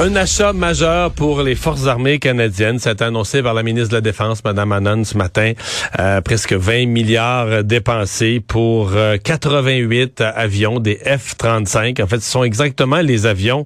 [0.00, 4.00] Un achat majeur pour les forces armées canadiennes, c'est annoncé par la ministre de la
[4.00, 5.52] Défense, Mme Annan, ce matin.
[6.00, 12.02] Euh, presque 20 milliards dépensés pour euh, 88 avions, des F-35.
[12.02, 13.64] En fait, ce sont exactement les avions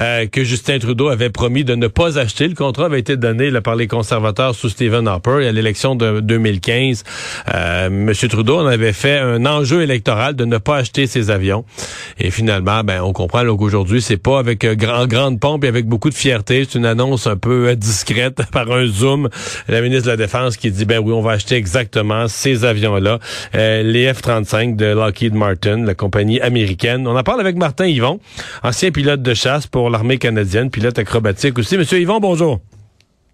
[0.00, 2.48] euh, que Justin Trudeau avait promis de ne pas acheter.
[2.48, 5.94] Le contrat avait été donné là, par les conservateurs sous Stephen Harper et à l'élection
[5.94, 7.04] de 2015.
[7.54, 8.12] Euh, M.
[8.28, 11.64] Trudeau en avait fait un enjeu électoral de ne pas acheter ces avions.
[12.18, 16.10] Et finalement, ben, on comprend qu'aujourd'hui, c'est pas avec euh, grand, grande pompe avec beaucoup
[16.10, 16.64] de fierté.
[16.64, 19.28] C'est une annonce un peu euh, discrète par un zoom.
[19.68, 23.18] La ministre de la Défense qui dit, ben oui, on va acheter exactement ces avions-là,
[23.54, 27.06] euh, les F-35 de Lockheed Martin, la compagnie américaine.
[27.06, 28.20] On en parle avec Martin Yvon,
[28.62, 31.78] ancien pilote de chasse pour l'armée canadienne, pilote acrobatique aussi.
[31.78, 32.60] Monsieur Yvon, bonjour.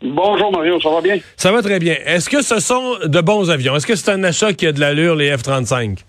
[0.03, 1.19] Bonjour Mario, ça va bien?
[1.37, 1.97] Ça va très bien.
[2.05, 3.75] Est-ce que ce sont de bons avions?
[3.75, 6.01] Est-ce que c'est un achat qui a de l'allure, les F-35?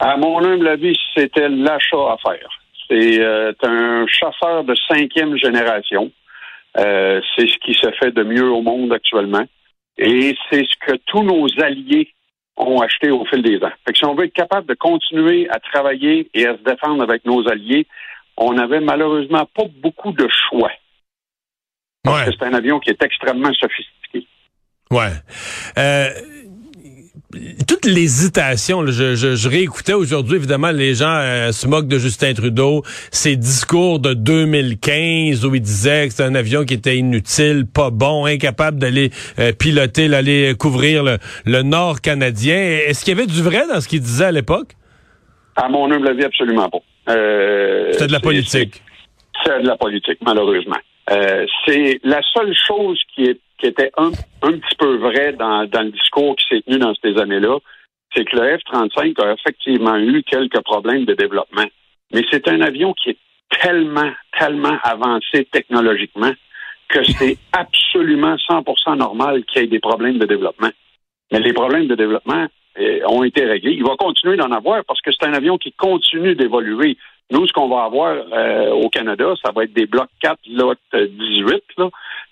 [0.00, 2.61] À mon humble avis, c'était l'achat à faire.
[2.92, 6.12] C'est euh, un chasseur de cinquième génération.
[6.78, 9.44] Euh, c'est ce qui se fait de mieux au monde actuellement.
[9.96, 12.12] Et c'est ce que tous nos alliés
[12.58, 13.72] ont acheté au fil des ans.
[13.86, 17.02] Fait que si on veut être capable de continuer à travailler et à se défendre
[17.02, 17.86] avec nos alliés,
[18.36, 20.70] on n'avait malheureusement pas beaucoup de choix.
[22.04, 22.26] Parce Ouais.
[22.26, 24.26] que c'est un avion qui est extrêmement sophistiqué.
[24.90, 25.12] Ouais.
[25.78, 26.08] Euh,
[27.66, 32.34] toute l'hésitation, je, je, je réécoutais aujourd'hui, évidemment, les gens euh, se moquent de Justin
[32.34, 37.64] Trudeau, ses discours de 2015 où il disait que c'était un avion qui était inutile,
[37.66, 42.56] pas bon, incapable d'aller euh, piloter, d'aller couvrir le, le nord canadien.
[42.56, 44.72] Est-ce qu'il y avait du vrai dans ce qu'il disait à l'époque?
[45.56, 46.78] À mon humble avis, absolument pas.
[47.08, 48.74] Euh, C'était de la politique.
[48.76, 48.92] C'est
[49.44, 50.76] c'est de la politique, malheureusement.
[51.10, 54.10] Euh, c'est la seule chose qui, est, qui était un,
[54.42, 57.58] un petit peu vrai dans, dans le discours qui s'est tenu dans ces années-là,
[58.14, 61.66] c'est que le F-35 a effectivement eu quelques problèmes de développement.
[62.12, 63.18] Mais c'est un avion qui est
[63.60, 66.32] tellement, tellement avancé technologiquement
[66.88, 70.70] que c'est absolument 100% normal qu'il y ait des problèmes de développement.
[71.30, 72.46] Mais les problèmes de développement
[72.78, 73.72] euh, ont été réglés.
[73.72, 76.96] Il va continuer d'en avoir parce que c'est un avion qui continue d'évoluer.
[77.32, 80.78] Nous, ce qu'on va avoir euh, au Canada, ça va être des blocs 4, lot
[80.92, 81.62] 18.
[81.78, 81.88] Là.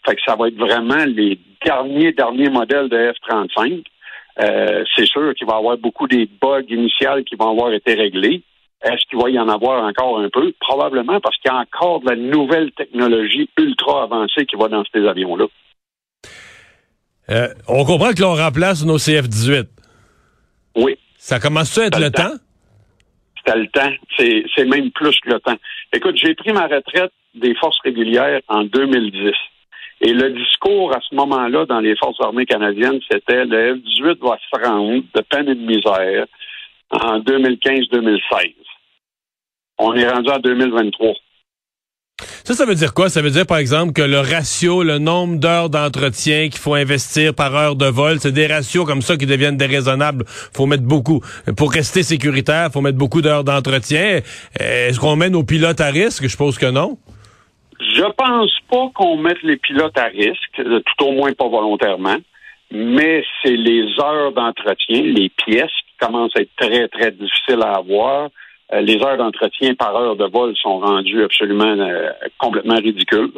[0.06, 3.82] Fait que ça va être vraiment les derniers, derniers modèles de F-35.
[4.42, 7.94] Euh, c'est sûr qu'il va y avoir beaucoup des bugs initiales qui vont avoir été
[7.94, 8.42] réglés.
[8.82, 10.52] Est-ce qu'il va y en avoir encore un peu?
[10.60, 14.84] Probablement parce qu'il y a encore de la nouvelle technologie ultra avancée qui va dans
[14.92, 15.46] ces avions-là.
[17.30, 19.66] Euh, on comprend que l'on remplace nos CF-18.
[20.76, 20.98] Oui.
[21.16, 22.34] Ça commence à être le temps?
[23.44, 23.92] C'était le temps.
[24.18, 25.56] C'est, même plus que le temps.
[25.92, 29.32] Écoute, j'ai pris ma retraite des forces régulières en 2010.
[30.02, 34.38] Et le discours à ce moment-là dans les forces armées canadiennes, c'était le F-18 va
[34.38, 36.26] se rendre de peine et de misère
[36.90, 38.54] en 2015-2016.
[39.78, 41.14] On est rendu en 2023.
[42.44, 43.08] Ça, ça veut dire quoi?
[43.08, 47.34] Ça veut dire, par exemple, que le ratio, le nombre d'heures d'entretien qu'il faut investir
[47.34, 50.24] par heure de vol, c'est des ratios comme ça qui deviennent déraisonnables.
[50.26, 51.20] faut mettre beaucoup.
[51.56, 54.20] Pour rester sécuritaire, faut mettre beaucoup d'heures d'entretien.
[54.58, 56.22] Est-ce qu'on met nos pilotes à risque?
[56.24, 56.98] Je suppose que non.
[57.80, 62.18] Je pense pas qu'on mette les pilotes à risque, euh, tout au moins pas volontairement,
[62.70, 67.78] mais c'est les heures d'entretien, les pièces qui commencent à être très, très difficiles à
[67.78, 68.28] avoir.
[68.72, 73.32] Euh, les heures d'entretien par heure de vol sont rendues absolument euh, complètement ridicules.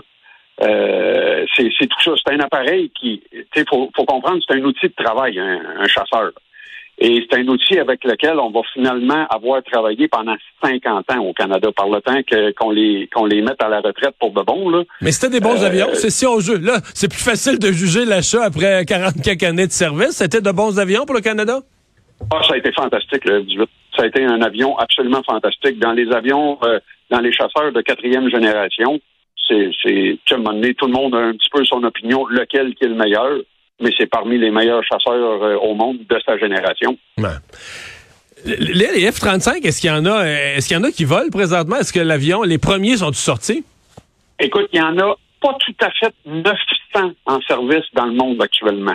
[0.63, 2.13] Euh, c'est tout ça.
[2.25, 5.61] C'est un appareil qui, tu sais, faut, faut comprendre, c'est un outil de travail, un,
[5.81, 6.33] un chasseur.
[6.99, 11.33] Et c'est un outil avec lequel on va finalement avoir travaillé pendant 50 ans au
[11.33, 14.43] Canada, par le temps que, qu'on les qu'on les mette à la retraite pour de
[14.43, 14.69] bon.
[14.69, 14.83] Là.
[15.01, 16.59] Mais c'était des bons Euh, avions, c'est si on jeu.
[16.59, 20.11] Là, c'est plus facile de juger l'achat après 40 quelques années de service.
[20.13, 21.61] C'était de bons avions pour le Canada?
[22.31, 23.67] Ah, ça a été fantastique, le F-18.
[23.97, 25.79] Ça a été un avion absolument fantastique.
[25.79, 26.81] Dans les avions, euh,
[27.11, 29.01] dans les chasseurs de quatrième génération,
[29.49, 32.27] c'est, c'est, à un moment donné, tout le monde a un petit peu son opinion,
[32.27, 33.39] lequel qui est le meilleur,
[33.81, 36.97] mais c'est parmi les meilleurs chasseurs euh, au monde de sa génération.
[38.45, 41.05] Les, les F-35, est-ce qu'il y en a, euh, est-ce qu'il y en a qui
[41.05, 41.77] volent présentement?
[41.77, 43.65] Est-ce que l'avion, les premiers sont-ils sortis?
[44.39, 48.43] Écoute, il y en a pas tout à fait 900 en service dans le monde
[48.43, 48.95] actuellement.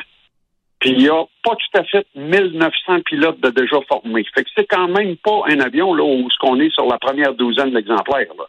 [0.79, 4.23] Puis il y a pas tout à fait 1900 pilotes de déjà formés.
[4.35, 6.97] Fait que c'est quand même pas un avion là où ce qu'on est sur la
[6.99, 8.27] première douzaine d'exemplaires.
[8.37, 8.45] Là.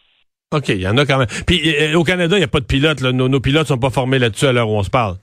[0.57, 1.27] OK, il y en a quand même.
[1.47, 3.01] Puis euh, au Canada, il n'y a pas de pilotes.
[3.01, 3.11] Là.
[3.11, 5.15] Nos, nos pilotes sont pas formés là-dessus à l'heure où on se parle.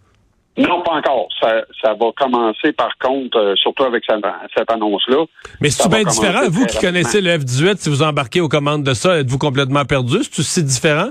[0.58, 1.28] Non, pas encore.
[1.40, 4.24] Ça, ça va commencer par contre, euh, surtout avec cette,
[4.56, 5.24] cette annonce-là.
[5.60, 6.48] Mais c'est bien différent?
[6.48, 10.16] Vous qui connaissez le F-18, si vous embarquez aux commandes de ça, êtes-vous complètement perdu?
[10.22, 11.10] C'est aussi différent?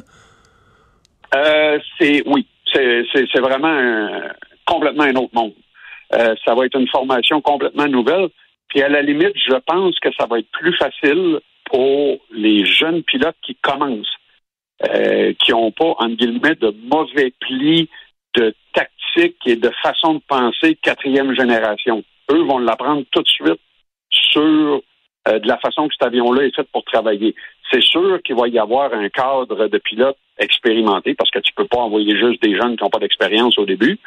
[1.36, 4.32] Euh, c'est oui, c'est, c'est, c'est vraiment un-
[4.66, 5.54] complètement un autre monde.
[6.14, 8.30] Euh, ça va être une formation complètement nouvelle.
[8.70, 13.04] Puis à la limite, je pense que ça va être plus facile pour les jeunes
[13.04, 14.16] pilotes qui commencent,
[14.90, 17.90] euh, qui n'ont pas, entre guillemets, de mauvais plis
[18.36, 22.04] de tactique et de façon de penser quatrième génération.
[22.32, 23.62] Eux vont l'apprendre tout de suite
[24.10, 24.82] sur
[25.28, 27.34] euh, de la façon que cet avion-là est fait pour travailler.
[27.72, 31.66] C'est sûr qu'il va y avoir un cadre de pilotes expérimentés, parce que tu peux
[31.66, 33.98] pas envoyer juste des jeunes qui n'ont pas d'expérience au début,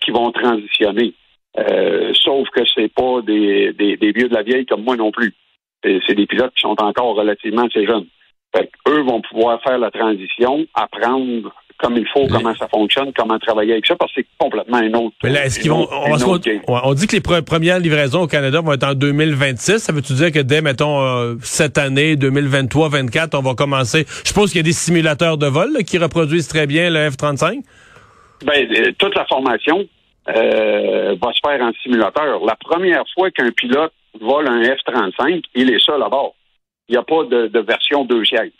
[0.00, 1.14] qui vont transitionner.
[1.58, 5.10] Euh, sauf que c'est pas des, des, des vieux de la vieille comme moi non
[5.10, 5.34] plus.
[5.82, 8.06] C'est des pilotes qui sont encore relativement assez jeunes.
[8.54, 13.38] Fait eux vont pouvoir faire la transition, apprendre comme il faut, comment ça fonctionne, comment
[13.38, 15.16] travailler avec ça, parce que c'est complètement un autre.
[15.24, 15.84] Mais là, est-ce qu'ils une vont.
[15.84, 19.78] autre- On, dit que les pre- premières livraisons au Canada vont être en 2026.
[19.78, 24.04] Ça veut-tu dire que dès, mettons, euh, cette année, 2023-24, on va commencer?
[24.24, 27.08] Je suppose qu'il y a des simulateurs de vol là, qui reproduisent très bien le
[27.10, 27.60] F-35.
[28.44, 29.86] Ben, euh, toute la formation
[30.28, 32.44] euh, va se faire en simulateur.
[32.44, 36.34] La première fois qu'un pilote vole un F-35, il est seul à bord.
[36.88, 38.52] Il n'y a pas de, de version deux sièges.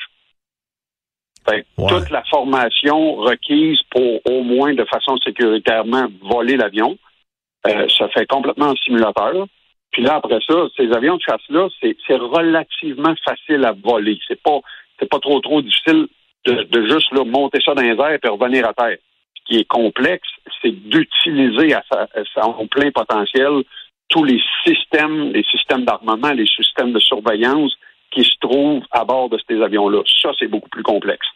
[1.49, 1.89] Fait que Ouais.
[1.89, 6.99] Toute la formation requise pour au moins de façon sécuritairement voler l'avion
[7.67, 9.47] euh, se fait complètement en simulateur.
[9.91, 14.19] Puis là, après ça, ces avions de chasse-là, c'est c'est relativement facile à voler.
[14.29, 14.61] C'est pas
[14.99, 16.07] c'est pas trop trop difficile
[16.45, 18.99] de, de juste là, monter ça dans les airs et revenir à terre.
[19.51, 20.29] Qui est complexe,
[20.63, 21.83] c'est d'utiliser à,
[22.35, 23.65] son plein potentiel
[24.09, 27.73] tous les systèmes, les systèmes d'armement, les systèmes de surveillance
[28.13, 30.03] qui se trouvent à bord de ces avions-là.
[30.23, 31.27] Ça, c'est beaucoup plus complexe.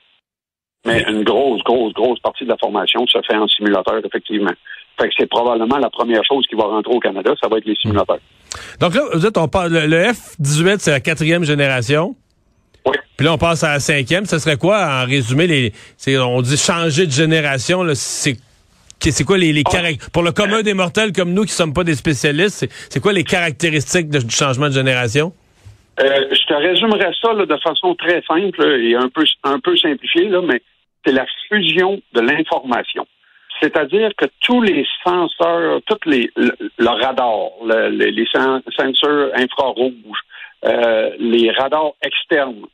[0.86, 4.52] Mais une grosse, grosse, grosse partie de la formation se fait en simulateur, effectivement.
[5.00, 7.64] Fait que c'est probablement la première chose qui va rentrer au Canada, ça va être
[7.64, 8.18] les simulateurs.
[8.80, 12.14] Donc là, vous êtes, on parle, le, le F-18, c'est la quatrième génération.
[12.86, 12.96] Oui.
[13.16, 14.26] Puis là, on passe à la cinquième.
[14.26, 15.72] Ce serait quoi, en résumé, les,
[16.18, 18.36] on dit changer de génération, c'est,
[19.00, 21.84] c'est quoi les, les caract- pour le commun des mortels comme nous qui sommes pas
[21.84, 25.32] des spécialistes, c'est, quoi les caractéristiques de- du changement de génération?
[26.00, 29.76] Euh, je te résumerai ça là, de façon très simple et un peu un peu
[29.76, 30.60] simplifiée, là, mais
[31.06, 33.06] c'est la fusion de l'information.
[33.60, 39.28] C'est-à-dire que tous les senseurs, tous les le, le radar, le- les, les sen- sensors
[39.36, 40.22] infrarouges,
[40.64, 42.64] euh, les radars externes,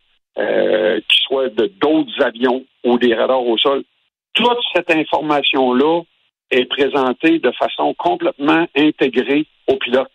[0.41, 3.85] euh, qui soient de d'autres avions ou des radars au sol,
[4.35, 6.03] toute cette information-là
[6.51, 10.11] est présentée de façon complètement intégrée au pilote.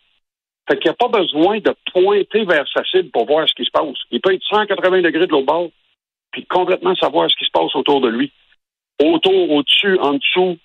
[0.67, 3.65] Fait qu'il n'y a pas besoin de pointer vers sa cible pour voir ce qui
[3.65, 3.95] se passe.
[4.09, 5.69] Il peut être 180 degrés de l'autre bord,
[6.31, 8.31] puis complètement savoir ce qui se passe autour de lui.
[8.99, 10.57] Autour, au-dessus, en dessous,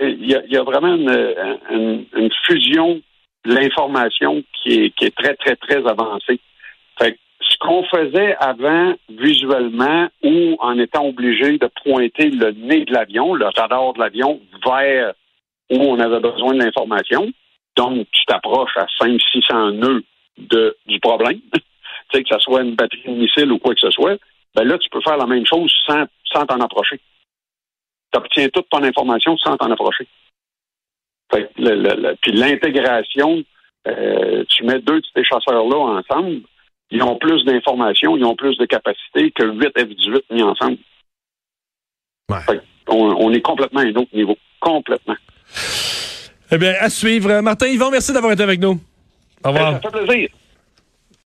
[0.00, 3.02] il y a, vraiment une, fusion
[3.44, 6.40] de l'information qui est très, très, très avancée.
[7.40, 13.34] Ce qu'on faisait avant visuellement ou en étant obligé de pointer le nez de l'avion,
[13.34, 15.14] le radar de l'avion, vers
[15.70, 17.30] où on avait besoin de l'information,
[17.76, 20.02] donc, tu t'approches à 500-600 nœuds
[20.36, 21.60] de, du problème, tu
[22.12, 24.16] sais, que ce soit une batterie de missile ou quoi que ce soit,
[24.56, 26.98] ben là, tu peux faire la même chose sans sans t'en approcher.
[28.12, 30.06] Tu obtiens toute ton information sans t'en approcher.
[31.32, 33.42] Fait que le- le- le- puis l'intégration,
[33.86, 36.40] euh, tu mets deux de ces chasseurs-là ensemble,
[36.90, 40.78] ils ont plus d'informations, ils ont plus de capacités que 8 F-18 mis ensemble.
[42.30, 42.60] Ouais.
[42.88, 44.36] On est complètement à un autre niveau.
[44.60, 45.16] Complètement.
[46.50, 47.40] Eh bien, à suivre.
[47.40, 48.80] Martin Yvon, merci d'avoir été avec nous.
[49.44, 49.80] Au revoir.
[49.82, 50.28] Ça fait plaisir.